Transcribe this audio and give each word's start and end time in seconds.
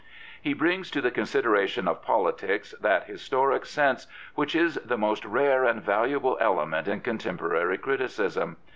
He 0.41 0.55
brings 0.55 0.89
to 0.89 0.99
the 0.99 1.11
consideration 1.11 1.87
of 1.87 2.01
politics 2.01 2.73
that 2.81 3.03
historic 3.03 3.67
sense 3.67 4.07
which 4.33 4.55
is 4.55 4.73
the 4.83 4.97
most 4.97 5.23
rare 5.23 5.63
and 5.63 5.79
valuable 5.79 6.39
element 6.41 6.87
in 6.87 7.01
contemporary 7.01 7.77
criticism. 7.77 8.57